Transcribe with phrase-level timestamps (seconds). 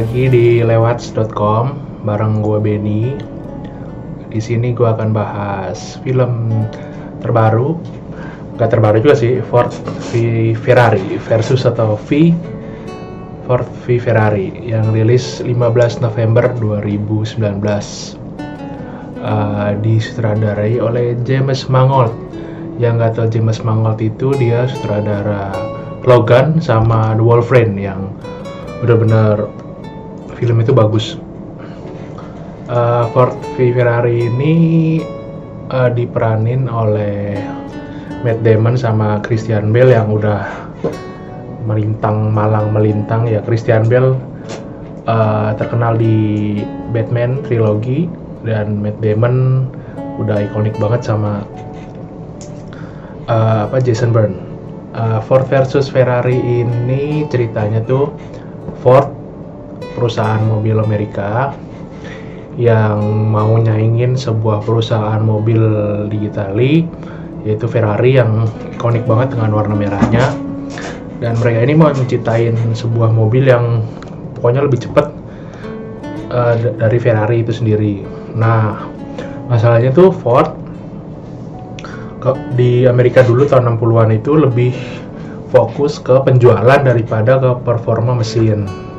[0.00, 1.76] lagi di lewats.com
[2.08, 3.20] bareng gue Benny.
[4.32, 6.64] Di sini gue akan bahas film
[7.20, 7.76] terbaru,
[8.56, 9.68] gak terbaru juga sih, Ford
[10.08, 12.32] v Ferrari versus atau V
[13.44, 17.60] Ford v Ferrari yang rilis 15 November 2019.
[19.20, 22.16] Uh, disutradarai oleh James Mangold.
[22.80, 25.52] Yang gak tau James Mangold itu dia sutradara
[26.08, 28.08] Logan sama The Wolverine yang
[28.80, 29.60] benar-benar
[30.40, 31.20] film itu bagus.
[32.72, 34.54] Uh, Ford v Ferrari ini
[35.68, 37.36] uh, diperanin oleh
[38.24, 40.48] Matt Damon sama Christian Bale yang udah
[41.68, 44.16] melintang malang melintang ya Christian Bale
[45.04, 46.60] uh, terkenal di
[46.94, 48.08] Batman trilogi
[48.46, 49.68] dan Matt Damon
[50.16, 51.44] udah ikonik banget sama
[53.28, 54.36] uh, apa Jason Bourne.
[54.90, 58.10] Uh, Ford versus Ferrari ini ceritanya tuh
[58.82, 59.19] Ford
[59.94, 61.54] perusahaan mobil Amerika
[62.58, 65.60] yang mau nyaingin sebuah perusahaan mobil
[66.10, 66.84] di Itali
[67.46, 68.44] yaitu Ferrari yang
[68.76, 70.36] ikonik banget dengan warna merahnya
[71.20, 73.84] dan mereka ini mau menciptain sebuah mobil yang
[74.36, 75.12] pokoknya lebih cepat
[76.32, 78.00] uh, dari Ferrari itu sendiri.
[78.32, 78.88] Nah,
[79.52, 80.56] masalahnya tuh Ford
[82.56, 84.72] di Amerika dulu tahun 60-an itu lebih
[85.52, 88.89] fokus ke penjualan daripada ke performa mesin.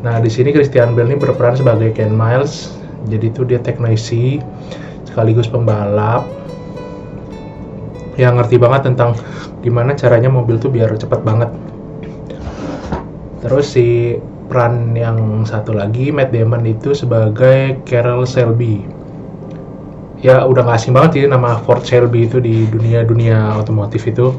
[0.00, 2.72] Nah, di sini Christian Bale ini berperan sebagai Ken Miles.
[3.08, 4.40] Jadi itu dia teknisi
[5.08, 6.28] sekaligus pembalap
[8.20, 9.16] yang ngerti banget tentang
[9.64, 11.48] gimana caranya mobil tuh biar cepat banget.
[13.40, 14.20] Terus si
[14.50, 18.82] peran yang satu lagi Matt Damon itu sebagai Carroll Shelby
[20.20, 24.36] ya udah gak asing banget ya nama Ford Shelby itu di dunia dunia otomotif itu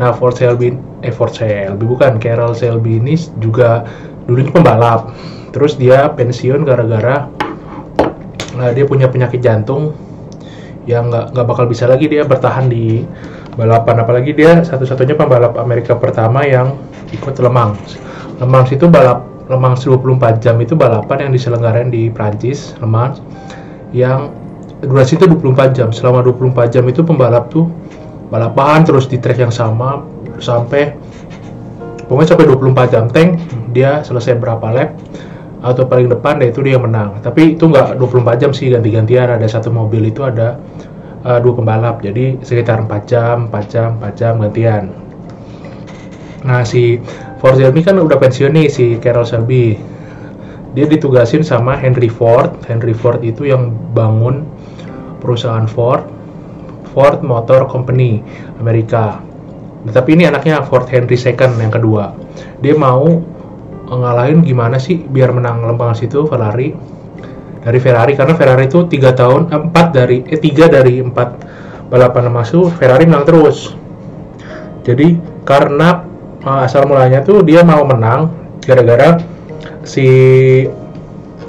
[0.00, 0.72] nah Ford Shelby
[1.04, 3.84] eh Ford Shelby bukan Carroll Shelby ini juga
[4.28, 5.16] dulunya pembalap.
[5.56, 7.26] Terus dia pensiun gara-gara
[8.54, 9.96] nah, dia punya penyakit jantung
[10.84, 13.02] yang nggak nggak bakal bisa lagi dia bertahan di
[13.56, 14.04] balapan.
[14.04, 16.76] Apalagi dia satu-satunya pembalap Amerika pertama yang
[17.08, 17.96] ikut Le Mans
[18.38, 22.86] Le Mans itu balap Le Mans 24 jam itu balapan yang diselenggarakan di Prancis Le
[22.86, 23.24] Mans
[23.96, 24.28] yang
[24.84, 25.88] durasi itu 24 jam.
[25.90, 27.66] Selama 24 jam itu pembalap tuh
[28.28, 30.04] balapan terus di track yang sama
[30.38, 30.94] sampai
[32.08, 33.30] pokoknya sampai 24 jam tank
[33.70, 34.96] dia selesai berapa lap
[35.58, 37.18] atau paling depan deh itu dia menang.
[37.20, 39.28] Tapi itu nggak 24 jam sih ganti-gantian.
[39.30, 40.58] Ada satu mobil itu ada
[41.26, 41.98] uh, dua pembalap.
[42.02, 44.94] Jadi sekitar 4 jam 4 jam 4 jam gantian.
[46.46, 47.02] Nah si
[47.42, 49.74] Ford Shelby kan udah pensiun nih si Carroll Shelby
[50.78, 52.54] dia ditugasin sama Henry Ford.
[52.70, 54.46] Henry Ford itu yang bangun
[55.18, 56.06] perusahaan Ford,
[56.94, 58.22] Ford Motor Company
[58.62, 59.18] Amerika.
[59.90, 62.14] Tapi ini anaknya Ford Henry II yang kedua.
[62.60, 63.06] Dia mau
[63.88, 66.76] ngalahin gimana sih biar menang lempang situ Ferrari
[67.64, 71.28] dari Ferrari karena Ferrari itu tiga tahun eh, empat dari eh tiga dari empat
[71.88, 73.72] balapan masuk Ferrari menang terus.
[74.84, 76.04] Jadi karena
[76.44, 78.32] uh, asal mulanya tuh dia mau menang
[78.64, 79.20] gara-gara
[79.84, 80.08] si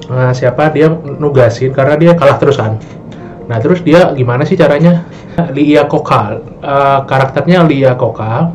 [0.07, 2.79] uh, siapa dia nugasin karena dia kalah terus kan
[3.49, 5.03] Nah terus dia gimana sih caranya?
[5.47, 8.51] Lia Koka, uh, karakternya Lia Koka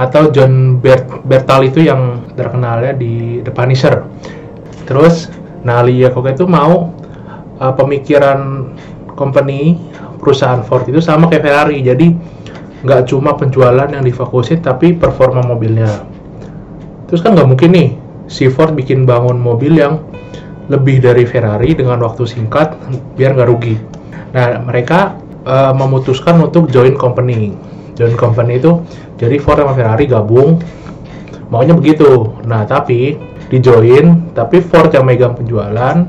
[0.00, 4.08] atau John Bert Bertal itu yang terkenalnya di The Punisher.
[4.88, 5.28] Terus,
[5.60, 6.88] nah Lia Koka itu mau
[7.60, 8.72] uh, pemikiran
[9.12, 9.76] company
[10.16, 11.84] perusahaan Ford itu sama kayak Ferrari.
[11.84, 12.06] Jadi
[12.80, 16.08] nggak cuma penjualan yang difokusin tapi performa mobilnya.
[17.12, 17.88] Terus kan nggak mungkin nih
[18.30, 20.00] si Ford bikin bangun mobil yang
[20.70, 22.78] lebih dari Ferrari dengan waktu singkat
[23.18, 23.74] biar nggak rugi.
[24.30, 27.50] Nah, mereka uh, memutuskan untuk join company.
[27.98, 28.80] Join company itu
[29.18, 30.62] jadi Ford sama Ferrari gabung
[31.50, 32.30] maunya begitu.
[32.46, 33.18] Nah, tapi
[33.50, 36.06] di join tapi Ford yang megang penjualan,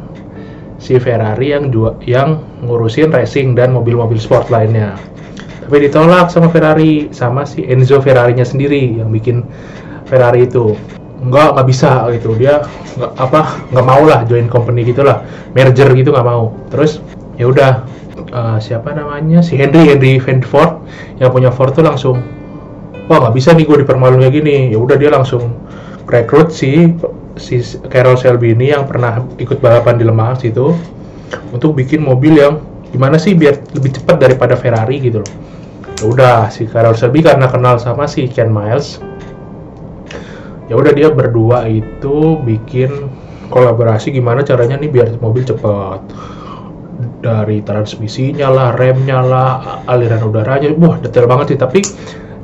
[0.77, 4.93] si Ferrari yang jua, yang ngurusin racing dan mobil-mobil sport lainnya.
[5.65, 9.41] Tapi ditolak sama Ferrari sama si Enzo Ferrarinya sendiri yang bikin
[10.05, 10.77] Ferrari itu
[11.21, 12.33] nggak nggak bisa gitu.
[12.35, 12.65] Dia
[12.97, 15.21] nggak apa nggak mau lah join company gitulah
[15.53, 16.51] merger gitu nggak mau.
[16.73, 16.99] Terus
[17.37, 17.71] ya udah
[18.33, 19.45] uh, siapa namanya?
[19.45, 20.81] Si Henry Henry Ford
[21.21, 22.17] yang punya Ford tuh langsung
[23.05, 24.57] wah nggak bisa nih gue dipermaluin kayak gini.
[24.73, 25.53] Ya udah dia langsung
[26.09, 26.91] rekrut si
[27.39, 30.75] si Carol Shelby ini yang pernah ikut balapan di Lemah situ
[31.55, 32.59] untuk bikin mobil yang
[32.91, 35.31] gimana sih biar lebih cepat daripada Ferrari gitu loh.
[36.01, 38.99] Ya udah si Carol Shelby karena kenal sama si Ken Miles
[40.71, 43.11] ya udah dia berdua itu bikin
[43.51, 45.99] kolaborasi gimana caranya nih biar mobil cepat
[47.21, 51.59] dari transmisinya lah, remnya lah, aliran udaranya, wah detail banget sih.
[51.59, 51.79] Tapi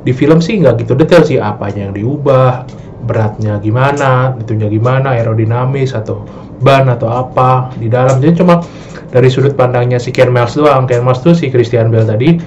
[0.04, 2.66] di film sih nggak gitu detail sih apanya yang diubah,
[3.06, 6.26] beratnya gimana, itunya gimana, aerodinamis atau
[6.62, 8.18] ban atau apa di dalam.
[8.22, 8.62] Jadi cuma
[9.08, 10.86] dari sudut pandangnya si Ken Miles doang.
[10.86, 12.38] Ken Miles tuh si Christian Bale tadi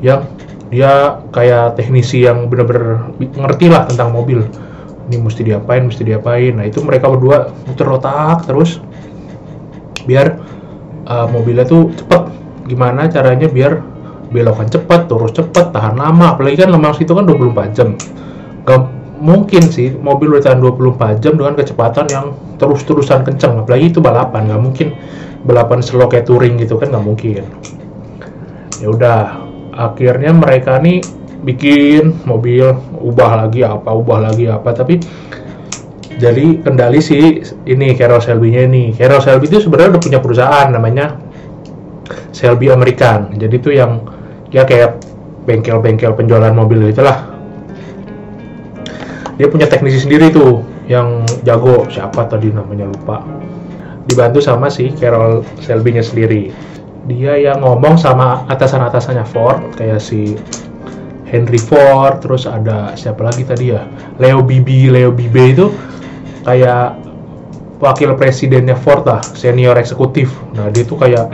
[0.00, 0.24] yang
[0.70, 4.44] dia kayak teknisi yang bener-bener ngerti lah tentang mobil.
[5.10, 6.54] Ini mesti diapain, mesti diapain.
[6.54, 8.78] Nah itu mereka berdua muter otak terus
[10.06, 10.38] biar
[11.10, 12.30] uh, mobilnya tuh cepet.
[12.70, 13.82] Gimana caranya biar
[14.30, 16.38] belokan cepat, terus cepat, tahan lama.
[16.38, 17.98] Apalagi kan lemang itu kan 24 jam.
[18.62, 18.80] Gak
[19.20, 22.26] mungkin sih mobil bertahan 24 jam dengan kecepatan yang
[22.56, 23.66] terus-terusan kencang.
[23.66, 24.88] Apalagi itu balapan, nggak mungkin
[25.44, 27.44] balapan slow kayak touring gitu kan nggak mungkin.
[28.80, 29.20] Ya udah,
[29.76, 31.04] akhirnya mereka nih
[31.40, 35.00] bikin mobil ubah lagi apa, ubah lagi apa, tapi
[36.20, 38.92] jadi kendali sih ini Carroll Shelby-nya ini.
[38.92, 41.16] Carroll Shelby itu sebenarnya udah punya perusahaan namanya
[42.36, 43.40] Shelby American.
[43.40, 44.04] Jadi itu yang
[44.52, 45.00] ya kayak
[45.48, 47.24] bengkel-bengkel penjualan mobil itulah.
[49.40, 51.88] Dia punya teknisi sendiri tuh yang jago.
[51.88, 53.24] Siapa tadi namanya lupa.
[54.04, 56.52] Dibantu sama si Carol Selby-nya sendiri.
[57.08, 60.36] Dia yang ngomong sama atasan-atasannya Ford kayak si
[61.30, 63.86] Henry Ford terus ada siapa lagi tadi ya?
[64.18, 65.66] Leo Bibi Leo Bibe itu
[66.42, 66.98] kayak
[67.80, 70.34] wakil presidennya Ford lah senior eksekutif.
[70.58, 71.30] Nah dia tuh kayak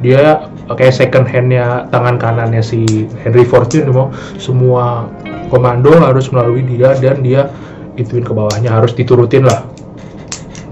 [0.00, 4.08] dia kayak second handnya tangan kanannya si Henry Ford itu mau
[4.40, 5.06] semua
[5.52, 7.52] komando harus melalui dia dan dia
[8.00, 9.64] ituin ke bawahnya harus diturutin lah.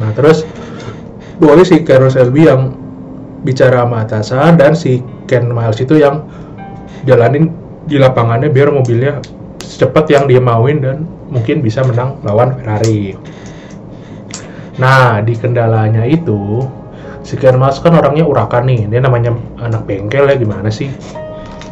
[0.00, 0.48] Nah terus
[1.36, 2.72] boleh si Carlos Selby yang
[3.44, 6.24] bicara sama atasan dan si Ken Miles itu yang
[7.04, 7.52] jalanin
[7.86, 9.22] di lapangannya biar mobilnya
[9.62, 13.14] secepat yang dia mauin dan mungkin bisa menang lawan Ferrari.
[14.76, 16.66] Nah di kendalanya itu
[17.22, 18.90] si Kian Mas kan orangnya urakan nih.
[18.90, 20.90] Dia namanya anak bengkel ya gimana sih?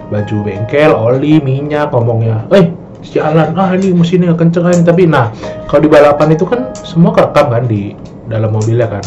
[0.09, 2.71] Baju bengkel oli minyak ngomongnya eh
[3.05, 5.29] jalan ah ini mesinnya kenceng kan tapi nah
[5.69, 7.93] kalau di balapan itu kan semua kerekam kan di
[8.31, 9.05] dalam mobilnya kan.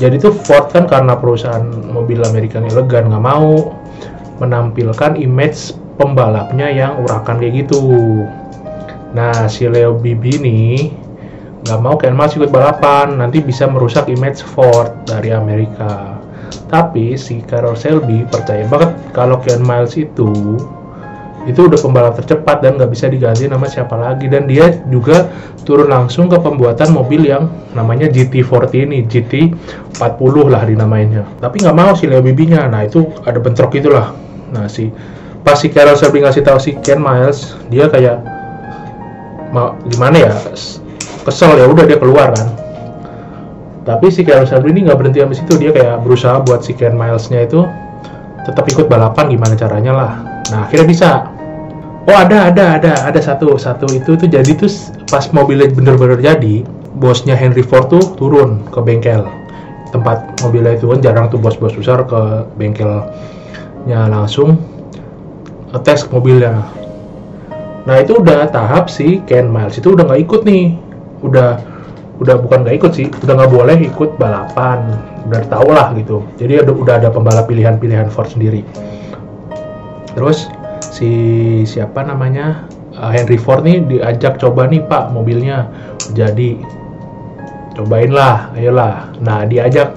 [0.00, 3.76] Jadi tuh Ford kan karena perusahaan mobil Amerika elegan nggak mau
[4.40, 7.78] menampilkan image pembalapnya yang urakan kayak gitu.
[9.14, 10.74] Nah si Leo Bibi nih
[11.62, 13.22] nggak mau Ken Miles ikut balapan.
[13.22, 16.18] Nanti bisa merusak image Ford dari Amerika.
[16.66, 20.58] Tapi si Carroll Shelby percaya banget kalau Ken Miles itu
[21.42, 24.26] itu udah pembalap tercepat dan nggak bisa diganti nama siapa lagi.
[24.26, 25.30] Dan dia juga
[25.62, 27.46] turun langsung ke pembuatan mobil yang
[27.78, 32.66] namanya GT40 ini GT40 lah dinamainya tapi nggak mau si Leo Bibinya.
[32.66, 34.10] Nah itu ada bentrok itulah.
[34.50, 34.90] Nah si
[35.42, 38.22] pas si Carroll Shelby ngasih tahu si Ken Miles dia kayak
[39.52, 40.32] mau gimana ya?
[41.22, 42.48] Kesel ya udah dia keluar kan.
[43.82, 46.94] Tapi si Kyle Shelby ini nggak berhenti sampai situ dia kayak berusaha buat si Ken
[46.94, 47.66] Milesnya itu
[48.46, 50.12] tetap ikut balapan gimana caranya lah.
[50.50, 51.10] Nah akhirnya bisa.
[52.10, 54.70] Oh ada ada ada ada satu satu itu tuh jadi tuh
[55.06, 56.66] pas mobilnya bener-bener jadi
[56.98, 59.22] bosnya Henry Ford tuh turun ke bengkel.
[59.94, 64.58] Tempat mobilnya itu kan jarang tuh bos-bos besar ke bengkelnya langsung
[65.80, 66.68] tes mobilnya.
[67.82, 70.76] Nah itu udah tahap si Ken Miles itu udah nggak ikut nih.
[71.24, 71.58] Udah
[72.22, 74.92] udah bukan nggak ikut sih udah nggak boleh ikut balapan.
[75.26, 76.22] Udah tau lah gitu.
[76.36, 78.62] Jadi udah, udah ada pembalap pilihan-pilihan Ford sendiri.
[80.12, 80.50] Terus
[80.92, 81.10] si
[81.64, 82.68] siapa namanya?
[82.92, 85.66] Uh, Henry Ford nih diajak coba nih pak mobilnya.
[86.12, 86.60] Jadi
[87.72, 89.16] cobain lah ayolah.
[89.24, 89.96] Nah diajak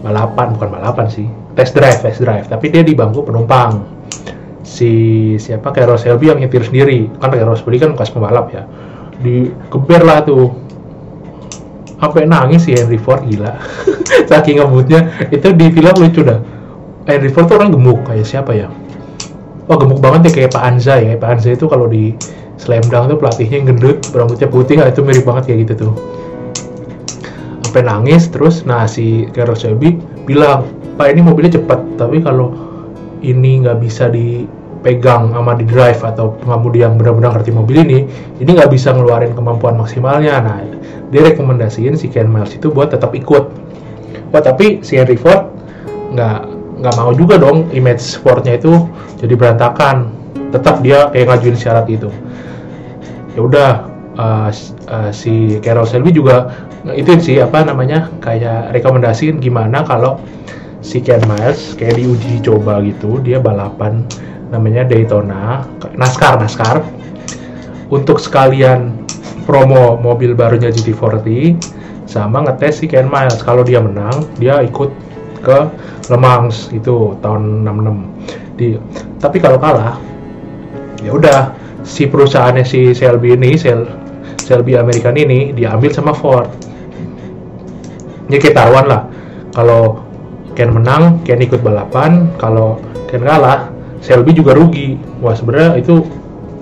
[0.00, 1.26] balapan bukan balapan sih.
[1.58, 2.46] Test drive test drive.
[2.46, 4.00] Tapi dia di bangku penumpang
[4.70, 4.92] si
[5.42, 7.10] siapa Carol Shelby yang nyetir sendiri.
[7.18, 8.62] Kan Carol Shelby kan bekas pembalap ya.
[9.18, 10.54] Dikeber lah tuh.
[11.98, 13.58] Sampai nangis si Henry Ford gila.
[14.30, 15.10] Saking ngebutnya.
[15.34, 16.38] Itu di film lucu dah.
[17.10, 18.70] Henry Ford tuh orang gemuk kayak siapa ya?
[19.66, 21.18] Wah gemuk banget ya kayak Pak Anza ya.
[21.18, 22.14] Pak Anza itu kalau di
[22.56, 25.94] Slam Dunk tuh pelatihnya yang gendut rambutnya putih itu mirip banget kayak gitu tuh.
[27.66, 29.98] Sampai nangis terus nah si Shelby
[30.28, 32.52] bilang Pak ini mobilnya cepat tapi kalau
[33.24, 34.44] ini nggak bisa di
[34.80, 37.98] pegang sama di drive atau pengemudi yang benar-benar ngerti mobil ini
[38.40, 40.40] ini nggak bisa ngeluarin kemampuan maksimalnya.
[40.40, 40.64] Nah
[41.12, 43.44] dia rekomendasiin si Ken Miles itu buat tetap ikut.
[44.32, 45.52] Wah tapi si Henry Ford
[46.16, 46.40] nggak
[46.80, 48.88] nggak mau juga dong image sportnya itu
[49.20, 50.16] jadi berantakan.
[50.50, 52.10] Tetap dia kayak ngajuin syarat itu
[53.34, 53.70] ya udah
[54.18, 54.50] uh,
[54.90, 56.50] uh, si Carol Shelby juga
[56.96, 60.18] itu sih apa namanya kayak rekomendasiin gimana kalau
[60.80, 64.02] si Ken Miles kayak diuji coba gitu dia balapan
[64.50, 65.64] namanya Daytona
[65.94, 66.76] NASCAR NASCAR.
[67.90, 69.02] Untuk sekalian
[69.50, 71.58] promo mobil barunya GT40
[72.06, 73.42] sama ngetes si Ken Miles.
[73.42, 74.90] Kalau dia menang dia ikut
[75.42, 75.58] ke
[76.10, 78.76] Le Mans itu tahun 66 di
[79.16, 79.96] tapi kalau kalah
[81.00, 83.88] ya udah si perusahaannya si Shelby ini Sel,
[84.44, 86.50] Shelby American ini diambil sama Ford.
[88.28, 89.08] Ini ketahuan lah
[89.56, 90.04] kalau
[90.54, 92.78] Ken menang Ken ikut balapan kalau
[93.08, 93.69] Ken kalah
[94.00, 94.96] Shelby juga rugi.
[95.20, 96.04] Wah sebenarnya itu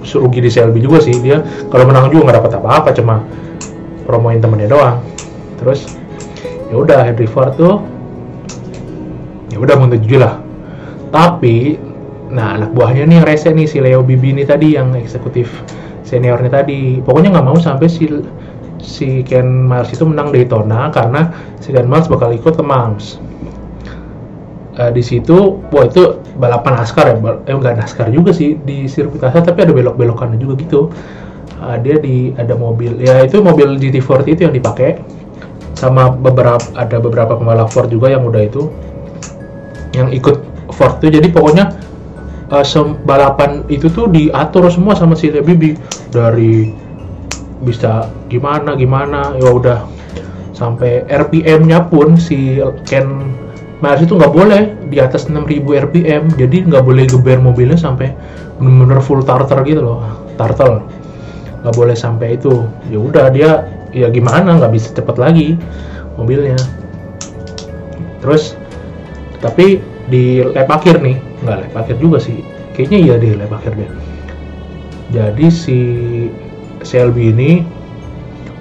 [0.03, 1.15] rugi di Shelby juga sih.
[1.19, 3.23] Dia kalau menang juga nggak dapat apa-apa cuma
[4.07, 4.99] promoin temennya doang.
[5.59, 5.99] Terus
[6.71, 7.83] ya udah Henry Ford tuh.
[9.55, 10.39] Ya udah MotoGP lah.
[11.09, 11.79] Tapi
[12.29, 15.49] nah anak buahnya nih rese nih si Leo Bibi ini tadi yang eksekutif
[16.05, 17.01] seniornya tadi.
[17.01, 18.05] Pokoknya nggak mau sampai si
[18.79, 23.19] si Ken Miles itu menang Daytona karena si Ken Miles bakal ikut ke Mams
[24.79, 29.21] uh, di situ wah itu balapan NASCAR ya eh enggak NASCAR juga sih di sirkuit
[29.21, 30.81] NASCAR tapi ada belok-belokannya juga gitu.
[31.59, 35.03] Uh, dia di ada mobil ya itu mobil GT40 itu yang dipakai
[35.75, 38.71] sama beberapa ada beberapa pembalap Ford juga yang udah itu
[39.99, 40.39] yang ikut
[40.71, 41.75] Ford itu jadi pokoknya
[42.55, 45.75] uh, balapan itu tuh diatur semua sama si Bibi
[46.15, 46.71] dari
[47.63, 49.81] bisa gimana gimana ya udah.
[50.55, 53.07] Sampai RPM-nya pun si Ken
[53.79, 54.63] Miles itu nggak boleh.
[54.91, 58.11] Di atas 6000 RPM jadi nggak boleh geber mobilnya sampai
[58.59, 60.03] bener-bener full tartar gitu loh.
[60.35, 60.83] Turtle
[61.63, 62.67] nggak boleh sampai itu.
[62.91, 63.51] Ya udah dia
[63.95, 64.59] ya gimana?
[64.59, 65.55] Nggak bisa cepet lagi
[66.19, 66.59] mobilnya.
[68.19, 68.59] Terus
[69.39, 69.79] tapi
[70.11, 71.17] di lap akhir nih
[71.47, 72.43] nggak lap akhir juga sih.
[72.75, 73.91] Kayaknya iya di lap akhir deh.
[75.09, 75.79] Jadi si
[76.83, 77.65] Selby ini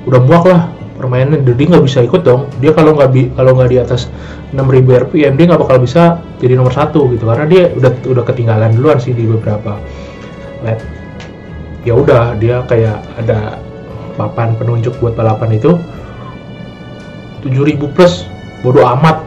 [0.08, 0.62] udah muak lah
[0.98, 2.50] permainan jadi nggak bisa ikut dong.
[2.62, 4.10] Dia kalau nggak kalau nggak di atas
[4.56, 8.72] 6000 rpm dia nggak bakal bisa jadi nomor satu gitu karena dia udah udah ketinggalan
[8.76, 9.76] duluan sih di beberapa
[10.64, 10.80] lap
[11.88, 13.60] ya udah dia kayak ada
[14.20, 15.80] papan penunjuk buat balapan itu.
[17.46, 18.28] 7000 plus
[18.66, 19.24] bodoh amat.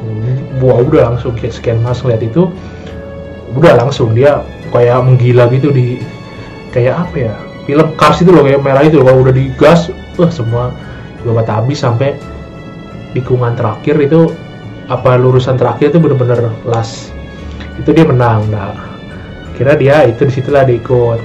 [0.61, 2.50] Wah udah langsung kayak scan mas lihat itu.
[3.57, 6.03] Udah langsung dia kayak menggila gitu di
[6.75, 7.35] kayak apa ya
[7.67, 9.15] film Cars itu loh kayak merah itu loh.
[9.15, 9.89] Udah digas
[10.21, 10.75] wah semua
[11.25, 12.19] babat habis sampai
[13.17, 14.29] tikungan terakhir itu
[14.91, 17.15] apa lurusan terakhir itu bener-bener las
[17.79, 18.75] itu dia menang nah.
[19.55, 21.21] Kira dia itu di situlah dia ikut.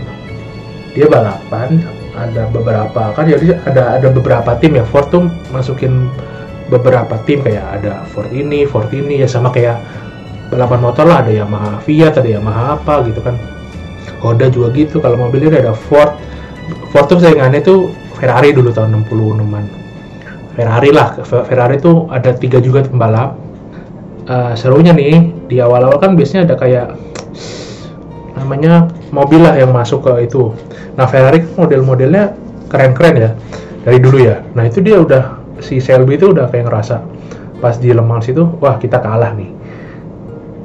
[0.91, 1.79] Dia balapan
[2.15, 4.85] ada beberapa kan jadi ada ada beberapa tim ya.
[4.87, 6.11] Ford tuh masukin
[6.67, 9.79] beberapa tim kayak ada Ford ini Ford ini ya sama kayak
[10.51, 11.23] balapan motor lah.
[11.23, 13.39] Ada Yamaha Fiat ada Yamaha apa gitu kan.
[14.19, 16.13] Honda juga gitu kalau mobilnya ada Ford.
[16.91, 19.65] Ford tuh saingannya tuh Ferrari dulu tahun 66an
[20.55, 23.44] Ferrari lah Ferrari tuh ada tiga juga pembalap
[24.29, 26.87] uh, serunya nih di awal-awal kan biasanya ada kayak
[28.37, 30.53] namanya mobil lah yang masuk ke itu.
[30.99, 32.37] Nah Ferrari kan model-modelnya
[32.69, 33.29] keren-keren ya
[33.85, 34.41] dari dulu ya.
[34.53, 37.01] Nah itu dia udah si Shelby itu udah kayak ngerasa
[37.63, 39.49] pas di Le Mans itu wah kita kalah nih.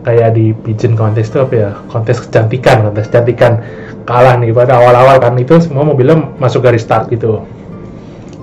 [0.01, 3.61] Kayak di pigeon contest itu apa ya kontes kecantikan kontes kecantikan.
[4.09, 7.45] Kalah nih pada awal-awal kan itu semua mobilnya masuk garis start gitu.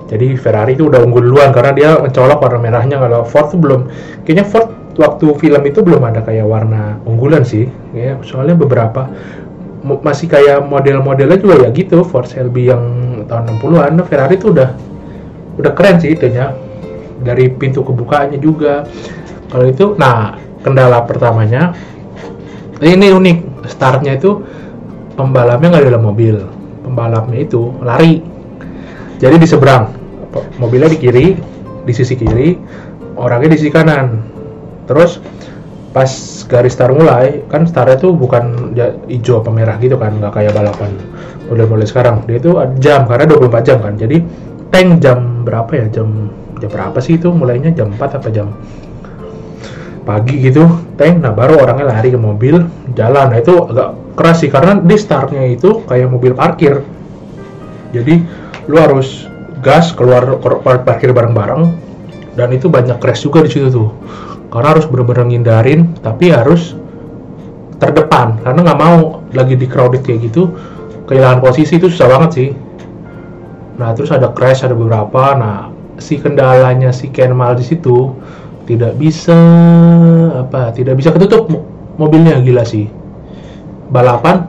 [0.08, 2.96] Jadi Ferrari itu udah unggul duluan karena dia mencolok warna merahnya.
[2.96, 3.80] Kalau Ford tuh belum
[4.24, 7.70] kayaknya Ford waktu film itu belum ada kayak warna unggulan sih.
[7.94, 9.06] Ya soalnya beberapa
[9.86, 12.02] masih kayak model-modelnya juga ya gitu.
[12.02, 12.82] Ford Shelby yang
[13.30, 14.74] tahun 60-an Ferrari itu udah
[15.58, 16.52] udah keren sih itunya
[17.22, 18.84] dari pintu kebukaannya juga.
[19.48, 20.34] Kalau itu nah
[20.66, 21.72] kendala pertamanya
[22.82, 23.38] ini unik.
[23.70, 24.42] Startnya itu
[25.14, 26.42] pembalapnya nggak dalam mobil.
[26.82, 28.20] Pembalapnya itu lari.
[29.22, 29.94] Jadi di seberang.
[30.60, 31.26] Mobilnya di kiri
[31.88, 32.52] di sisi kiri
[33.16, 34.36] orangnya di sisi kanan
[34.88, 35.20] terus
[35.92, 36.08] pas
[36.48, 38.72] garis start mulai kan startnya tuh bukan
[39.08, 40.92] hijau apa merah gitu kan nggak kayak balapan
[41.48, 42.16] model-model sekarang.
[42.28, 43.96] Dia itu jam karena 24 jam kan.
[43.96, 44.20] Jadi
[44.68, 45.86] tank jam berapa ya?
[45.88, 46.28] Jam
[46.60, 47.32] jam berapa sih itu?
[47.32, 48.52] Mulainya jam 4 apa jam
[50.04, 50.68] pagi gitu.
[51.00, 53.32] Tank nah baru orangnya lari ke mobil jalan.
[53.32, 56.84] Nah itu agak keras sih karena di startnya itu kayak mobil parkir.
[57.96, 58.20] Jadi
[58.68, 59.24] lu harus
[59.64, 60.36] gas keluar
[60.84, 61.88] parkir bareng-bareng.
[62.38, 63.90] Dan itu banyak crash juga di situ tuh
[64.48, 66.76] karena harus bener-bener ngindarin tapi harus
[67.78, 68.40] terdepan.
[68.42, 70.52] Karena nggak mau lagi di crowded kayak gitu
[71.08, 72.48] kehilangan posisi itu susah banget sih.
[73.80, 75.36] Nah terus ada crash ada beberapa.
[75.36, 78.12] Nah si kendalanya si Kenmal di situ
[78.68, 79.38] tidak bisa
[80.44, 81.48] apa tidak bisa ketutup
[81.96, 82.40] mobilnya.
[82.40, 82.88] Gila sih.
[83.88, 84.44] Balapan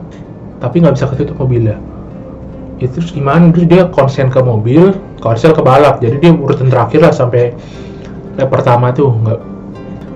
[0.60, 1.80] tapi nggak bisa ketutup mobilnya.
[2.80, 3.52] Itu ya, terus gimana?
[3.52, 6.00] Terus dia konsen ke mobil konsen ke balap.
[6.00, 7.52] Jadi dia urutan terakhir lah sampai
[8.40, 9.12] lap pertama tuh.
[9.20, 9.49] Nggak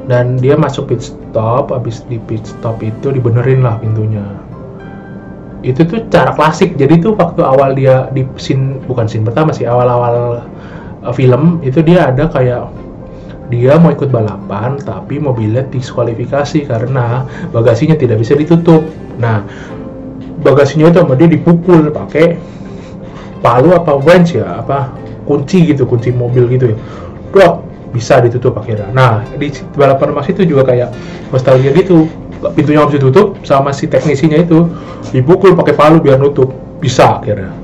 [0.05, 4.25] dan dia masuk pit stop habis di pit stop itu dibenerin lah pintunya.
[5.65, 6.77] Itu tuh cara klasik.
[6.77, 10.45] Jadi tuh waktu awal dia di scene bukan scene pertama sih awal-awal
[11.01, 12.69] uh, film itu dia ada kayak
[13.53, 18.85] dia mau ikut balapan tapi mobilnya diskualifikasi karena bagasinya tidak bisa ditutup.
[19.17, 19.41] Nah
[20.45, 22.37] bagasinya itu sama dia dipukul pakai
[23.41, 24.93] palu apa wrench ya apa
[25.25, 26.77] kunci gitu kunci mobil gitu ya
[27.95, 28.91] bisa ditutup akhirnya.
[28.91, 30.91] Nah di balapan emas itu juga kayak
[31.31, 32.11] nostalgia gitu.
[32.59, 34.67] Pintunya harus ditutup sama si teknisinya itu.
[35.15, 36.51] Dipukul pakai palu biar nutup.
[36.83, 37.55] Bisa akhirnya.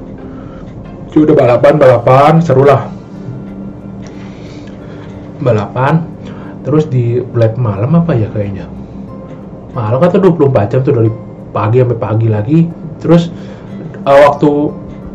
[1.10, 2.86] Jadi udah balapan balapan seru lah.
[5.42, 6.06] Balapan
[6.62, 8.70] terus di lap malam apa ya kayaknya?
[9.74, 11.10] Malam atau 24 jam tuh dari
[11.50, 12.58] pagi sampai pagi lagi.
[13.02, 13.34] Terus
[14.06, 14.50] uh, waktu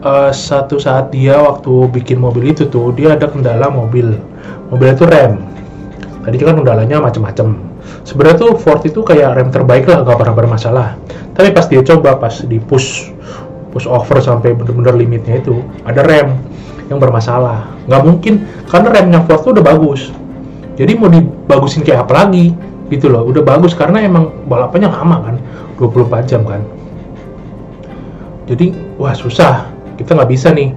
[0.04, 4.20] uh, satu saat dia waktu bikin mobil itu tuh dia ada kendala mobil
[4.76, 5.40] mobil itu rem.
[6.28, 7.56] Tadi kan kendalanya macam-macam
[8.04, 10.88] sebenarnya tuh Ford itu kayak rem terbaik lah gak pernah bermasalah.
[11.32, 13.16] Tapi pas dia coba pas di push
[13.72, 16.36] push over sampai bener-bener limitnya itu ada rem
[16.92, 17.72] yang bermasalah.
[17.88, 18.34] Nggak mungkin
[18.68, 20.12] karena remnya Ford tuh udah bagus.
[20.76, 22.52] Jadi mau dibagusin kayak apa lagi?
[22.92, 25.36] Gitu loh udah bagus karena emang balapannya lama kan
[25.80, 26.62] 24 jam kan.
[28.46, 30.70] Jadi wah susah kita nggak bisa nih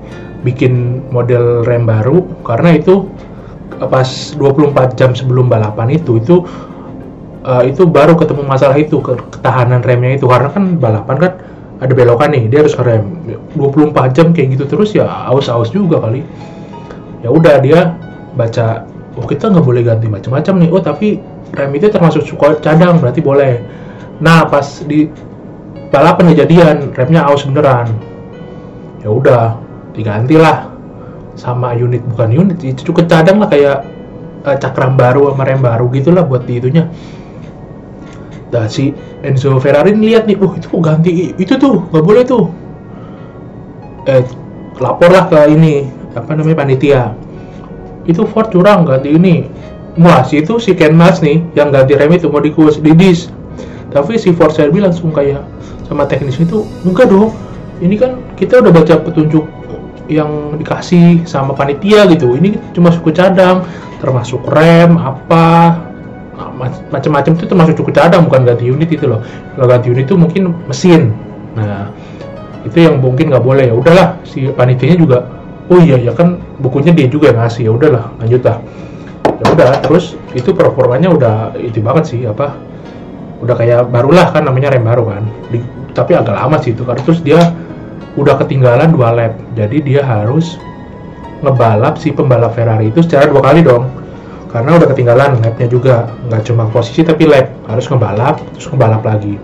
[0.46, 3.10] bikin model rem baru karena itu
[3.86, 6.42] pas 24 jam sebelum balapan itu itu
[7.46, 10.26] uh, itu baru ketemu masalah itu ketahanan remnya itu.
[10.26, 11.32] Karena kan balapan kan
[11.78, 13.04] ada belokan nih dia harus ngerem.
[13.54, 16.26] 24 jam kayak gitu terus ya aus-aus juga kali.
[17.22, 17.94] Ya udah dia
[18.34, 18.86] baca
[19.18, 20.68] oh kita nggak boleh ganti macam-macam nih.
[20.74, 21.22] Oh tapi
[21.54, 22.26] rem itu termasuk
[22.62, 23.62] cadang berarti boleh.
[24.18, 25.06] Nah pas di
[25.88, 27.94] balapan kejadian remnya aus beneran.
[29.02, 29.56] Ya udah
[29.94, 30.67] digantilah
[31.38, 33.86] sama unit bukan unit itu cukup cadang lah kayak
[34.42, 36.90] uh, cakram baru sama rem baru gitulah buat di itunya
[38.48, 42.48] Nah si Enzo Ferrari lihat nih, oh itu ganti itu tuh, nggak boleh tuh.
[44.08, 44.24] Eh,
[44.80, 45.84] lapor lah ke ini,
[46.16, 47.12] apa namanya panitia.
[48.08, 49.44] Itu Ford curang ganti ini.
[50.00, 53.28] Wah, si itu si Ken Mars nih yang ganti rem itu mau dikus di dis.
[53.92, 55.44] Tapi si Ford Shelby langsung kayak
[55.84, 57.34] sama teknis itu, enggak dong.
[57.84, 59.44] Ini kan kita udah baca petunjuk
[60.08, 62.34] yang dikasih sama panitia gitu.
[62.34, 63.62] Ini cuma suku cadang,
[64.00, 65.76] termasuk rem apa
[66.90, 69.20] macam-macam itu termasuk cukup cadang bukan ganti unit itu loh.
[69.54, 71.12] Kalau ganti unit itu mungkin mesin.
[71.54, 71.92] Nah
[72.64, 73.70] itu yang mungkin nggak boleh.
[73.70, 75.18] Ya udahlah si panitianya juga
[75.68, 77.62] oh iya ya kan bukunya dia juga yang ngasih.
[77.68, 78.58] Ya udahlah lanjut lah.
[79.38, 82.56] Ya udah terus itu performanya udah itu banget sih apa
[83.38, 85.22] udah kayak barulah kan namanya rem baru kan.
[85.52, 85.58] Di,
[85.94, 87.38] tapi agak lama sih itu karena terus dia
[88.18, 90.58] udah ketinggalan dua lap jadi dia harus
[91.42, 93.86] ngebalap si pembalap Ferrari itu secara dua kali dong
[94.48, 99.38] karena udah ketinggalan lapnya juga nggak cuma posisi tapi lap harus ngebalap terus ngebalap lagi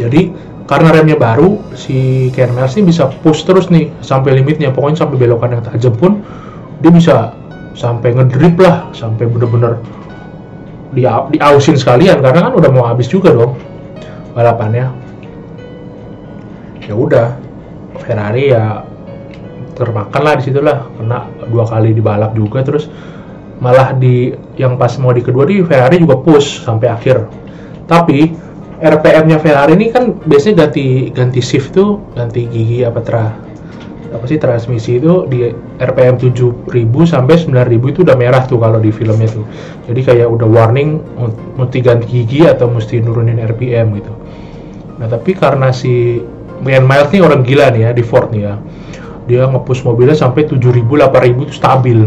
[0.00, 0.32] jadi
[0.66, 5.16] karena remnya baru si Ken Miles ini bisa push terus nih sampai limitnya pokoknya sampai
[5.18, 6.22] belokan yang tajam pun
[6.82, 7.36] dia bisa
[7.76, 9.78] sampai ngedrip lah sampai bener-bener
[10.96, 13.54] di diausin sekalian karena kan udah mau habis juga dong
[14.32, 15.05] balapannya
[16.86, 17.34] ya udah
[18.02, 18.82] Ferrari ya
[19.76, 22.88] termakan lah di situlah kena dua kali dibalap juga terus
[23.60, 27.24] malah di yang pas mau di kedua di Ferrari juga push sampai akhir.
[27.88, 28.32] Tapi
[28.76, 33.32] RPM-nya Ferrari ini kan biasanya ganti ganti shift tuh ganti gigi apa tra
[34.12, 36.68] apa sih transmisi itu di RPM 7000
[37.04, 39.44] sampai 9000 itu udah merah tuh kalau di filmnya tuh.
[39.88, 41.00] Jadi kayak udah warning
[41.56, 44.12] mesti ganti gigi atau mesti nurunin RPM gitu.
[45.00, 46.20] Nah tapi karena si
[46.62, 48.54] Brian Miles nih orang gila nih ya di Ford nih ya.
[49.26, 51.98] Dia ngepush mobilnya sampai 7000 8000 itu stabil.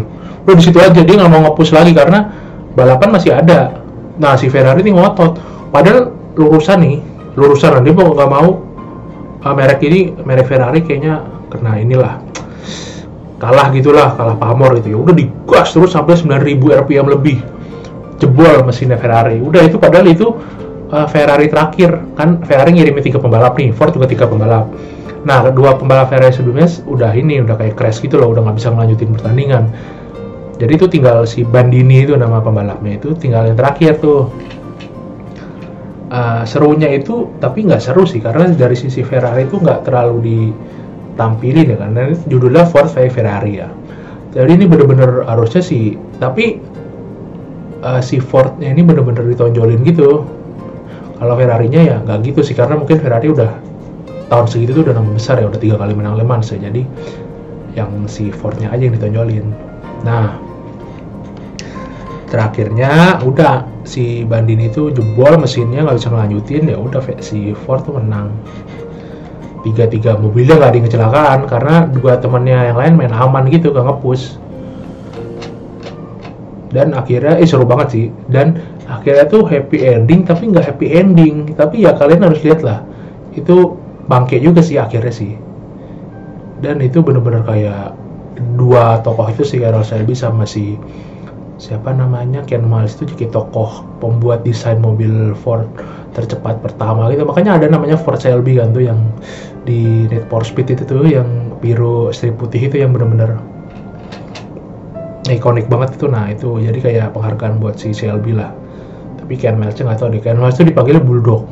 [0.48, 2.32] Udah di situ aja dia nggak mau ngepush lagi karena
[2.74, 3.84] balapan masih ada.
[4.18, 5.38] Nah si Ferrari ini ngotot.
[5.70, 6.98] Padahal lurusan nih
[7.36, 8.50] lurusan dia mau nggak mau
[9.44, 12.14] uh, merek ini merek Ferrari kayaknya kena inilah.
[13.40, 14.96] Kalah gitulah kalah pamor gitu.
[14.96, 17.40] Ya udah digas terus sampai 9000 rpm lebih.
[18.20, 19.40] Jebol mesinnya Ferrari.
[19.40, 20.36] Udah itu padahal itu
[20.91, 22.02] uh, Ferrari terakhir.
[22.17, 24.69] Kan Ferrari ngirimin tiga pembalap nih Ford juga tiga pembalap.
[25.23, 28.69] Nah kedua pembalap Ferrari sebelumnya udah ini udah kayak crash gitu loh udah nggak bisa
[28.73, 29.63] melanjutin pertandingan.
[30.60, 34.28] Jadi itu tinggal si Bandini itu nama pembalapnya itu tinggal yang terakhir tuh.
[36.10, 41.69] Uh, serunya itu tapi nggak seru sih karena dari sisi Ferrari itu nggak terlalu ditampilin
[41.69, 43.69] ya karena judulnya Ford v Ferrari ya.
[44.34, 46.58] Jadi ini bener-bener harusnya sih tapi
[47.86, 50.25] uh, si Fordnya ini bener-bener ditonjolin gitu
[51.20, 53.52] kalau Ferrarinya ya nggak gitu sih karena mungkin Ferrari udah
[54.32, 56.58] tahun segitu tuh udah nama besar ya udah tiga kali menang Le Mans ya.
[56.58, 56.88] Jadi
[57.76, 59.46] yang si Fordnya aja yang ditonjolin.
[60.08, 60.40] Nah
[62.32, 68.00] terakhirnya udah si Bandini itu jebol mesinnya nggak bisa ngelanjutin ya udah si Ford tuh
[68.00, 68.32] menang.
[69.60, 73.84] Tiga tiga mobilnya nggak ada kecelakaan karena dua temannya yang lain main aman gitu gak
[73.84, 74.40] ngepush
[76.70, 78.06] dan akhirnya eh seru banget sih.
[78.30, 81.54] Dan akhirnya tuh happy ending tapi nggak happy ending.
[81.54, 82.82] Tapi ya kalian harus lihat lah.
[83.38, 83.78] Itu
[84.10, 85.38] bangke juga sih akhirnya sih.
[86.60, 87.93] Dan itu bener-bener kayak
[88.58, 90.75] dua tokoh itu si Carroll Shelby sama si
[91.60, 95.67] siapa namanya Ken Miles itu jadi tokoh pembuat desain mobil Ford
[96.15, 97.23] tercepat pertama gitu.
[97.28, 98.99] Makanya ada namanya Ford Shelby kan tuh yang
[99.67, 103.38] di Need for Speed itu tuh yang biru strip putih itu yang bener-bener
[105.28, 106.08] ikonik banget itu.
[106.08, 108.59] Nah itu jadi kayak penghargaan buat si Shelby lah
[109.30, 111.46] tapi Ken Miles nggak tahu deh Ken Miles itu dipanggilnya Bulldog.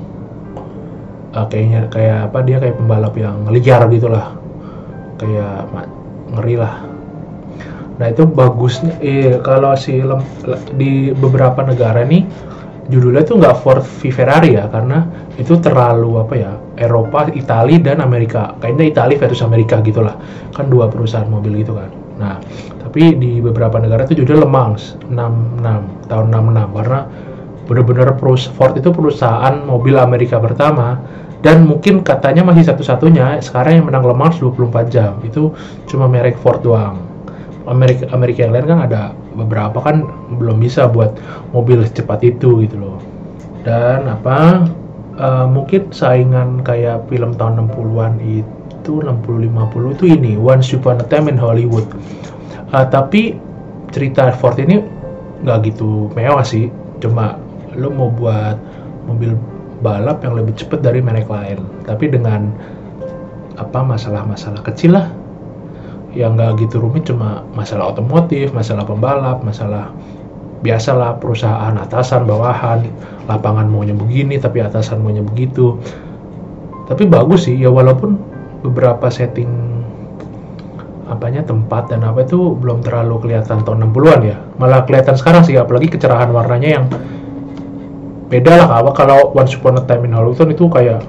[1.37, 4.33] Uh, kayaknya kayak apa dia kayak pembalap yang liar gitulah.
[5.21, 5.69] Kayak
[6.33, 6.81] ngeri lah.
[8.01, 10.25] Nah itu bagusnya, eh, kalau si lem,
[10.73, 12.25] di beberapa negara nih
[12.89, 15.05] judulnya tuh nggak Ford v Ferrari ya, karena
[15.37, 18.57] itu terlalu apa ya, Eropa, Italia dan Amerika.
[18.57, 20.17] Kayaknya Italia versus Amerika gitulah,
[20.49, 21.93] kan dua perusahaan mobil gitu kan.
[22.17, 22.41] Nah,
[22.81, 26.99] tapi di beberapa negara itu judulnya Le Mans 66 tahun 66 karena
[27.67, 28.15] benar-benar
[28.55, 31.03] Ford itu perusahaan mobil Amerika pertama
[31.45, 35.21] dan mungkin katanya masih satu-satunya sekarang yang menang Le Mans 24 jam.
[35.21, 35.53] Itu
[35.85, 36.97] cuma merek Ford doang.
[37.67, 39.01] Amerika Amerika yang lain kan ada
[39.35, 40.07] beberapa kan
[40.39, 41.19] belum bisa buat
[41.51, 42.97] mobil secepat itu gitu loh.
[43.67, 44.65] Dan apa
[45.19, 51.27] uh, mungkin saingan kayak film tahun 60-an itu 60-50 itu ini Once Upon a Time
[51.29, 51.85] in Hollywood.
[52.71, 53.35] Uh, tapi
[53.91, 54.81] cerita Ford ini
[55.43, 56.71] nggak gitu mewah sih.
[56.97, 57.37] Cuma
[57.77, 58.57] lo mau buat
[59.07, 59.37] mobil
[59.79, 61.61] balap yang lebih cepat dari merek lain.
[61.85, 62.49] Tapi dengan
[63.57, 65.07] apa masalah-masalah kecil lah.
[66.17, 69.93] Yang nggak gitu rumit cuma masalah otomotif, masalah pembalap, masalah
[70.65, 72.89] biasalah perusahaan atasan bawahan.
[73.29, 75.77] Lapangan maunya begini tapi atasan maunya begitu.
[76.89, 78.17] Tapi bagus sih ya walaupun
[78.65, 79.67] beberapa setting
[81.07, 84.37] apanya tempat dan apa itu belum terlalu kelihatan tahun 60-an ya.
[84.59, 86.85] Malah kelihatan sekarang sih apalagi kecerahan warnanya yang
[88.27, 90.99] beda lah apa kalau Once Upon a Time in Hollywood itu kayak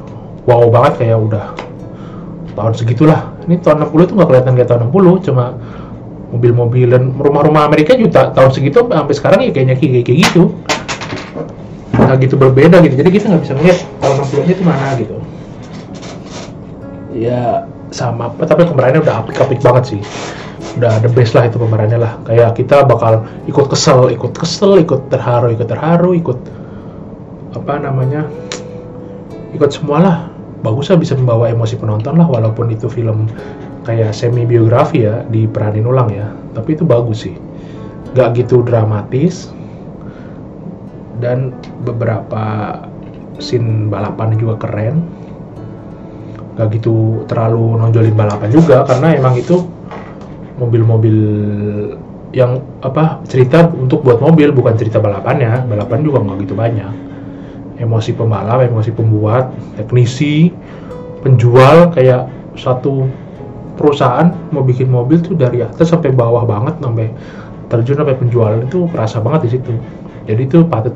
[0.46, 1.46] wow banget kayak udah
[2.54, 3.20] tahun segitulah.
[3.46, 5.44] Ini tahun 60 itu nggak kelihatan kayak tahun 60 cuma
[6.35, 10.42] mobil-mobil dan rumah-rumah Amerika juga tahun segitu sampai sekarang ya kayaknya kayak, kayak gitu.
[11.94, 15.16] Nggak gitu berbeda gitu jadi kita nggak bisa melihat tahun 60 nya itu mana gitu.
[17.18, 17.42] Ya
[17.90, 20.00] sama tapi pemerannya udah apik-apik banget sih.
[20.78, 22.18] Udah the best lah itu pemerannya lah.
[22.26, 26.38] Kayak kita bakal ikut kesel ikut kesel ikut terharu ikut terharu ikut
[27.56, 28.28] apa namanya
[29.56, 30.28] ikut semualah.
[30.58, 33.30] Bagusnya bisa membawa emosi penonton lah walaupun itu film
[33.87, 36.26] kayak semi biografi ya diperanin ulang ya.
[36.58, 37.34] Tapi itu bagus sih.
[38.18, 39.54] Gak gitu dramatis.
[41.22, 41.54] Dan
[41.87, 42.74] beberapa
[43.38, 45.06] scene balapan juga keren.
[46.58, 49.62] Gak gitu terlalu nonjolin balapan juga karena emang itu
[50.58, 51.16] mobil-mobil
[52.34, 57.08] yang apa cerita untuk buat mobil bukan cerita balapannya balapan juga nggak gitu banyak
[57.78, 60.50] emosi pembalap, emosi pembuat, teknisi,
[61.22, 62.26] penjual kayak
[62.58, 63.06] satu
[63.78, 67.06] perusahaan mau bikin mobil tuh dari atas sampai bawah banget sampai
[67.70, 69.72] terjun sampai penjualan itu kerasa banget di situ.
[70.28, 70.92] Jadi itu patut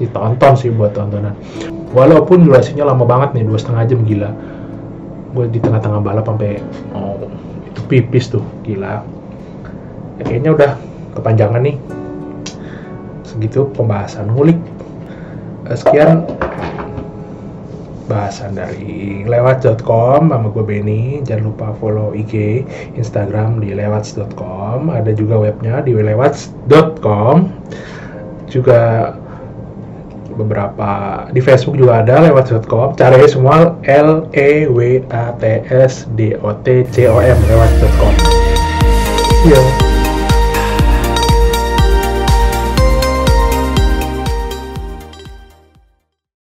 [0.00, 1.36] ditonton sih buat tontonan.
[1.90, 4.30] Walaupun durasinya lama banget nih dua setengah jam gila.
[5.34, 6.62] Gue di tengah-tengah balap sampai
[6.94, 7.18] oh
[7.66, 9.02] itu pipis tuh gila.
[10.16, 10.70] Ya, kayaknya udah
[11.18, 11.76] kepanjangan nih.
[13.26, 14.56] Segitu pembahasan ngulik
[15.74, 16.26] sekian
[18.10, 21.22] bahasan dari lewat.com sama gue Benny.
[21.22, 22.66] Jangan lupa follow IG
[22.98, 27.36] Instagram di lewat.com ada juga webnya di lewat.com
[28.50, 29.14] juga
[30.34, 30.90] beberapa
[31.30, 36.50] di Facebook juga ada lewat.com caranya semua L E W A T S D O
[36.66, 38.14] T C O M lewat.com
[39.46, 39.89] yeah.